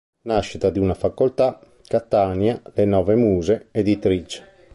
[0.23, 4.43] Nascita di una Facoltà", Catania, Le nove muse editrice.